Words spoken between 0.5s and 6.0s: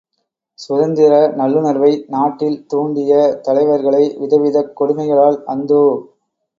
சுதந்திர நல்லுணர்வை நாட்டில் தூண்டிய தலைவர்களை விதவிதக் கொடுமைகளால் அந்தோ!